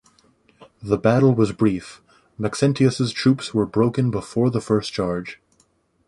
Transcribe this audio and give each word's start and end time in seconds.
The 0.81 0.97
battle 0.97 1.35
was 1.35 1.51
brief: 1.51 2.01
Maxentius' 2.35 3.11
troops 3.11 3.53
were 3.53 3.67
broken 3.67 4.09
before 4.09 4.49
the 4.49 4.59
first 4.59 4.91
charge. 4.91 5.39